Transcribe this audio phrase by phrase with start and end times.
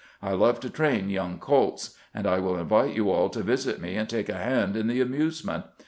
[0.23, 3.97] I love to train young colts, and I win invite you all to visit me
[3.97, 5.65] and take a hand in the amusement.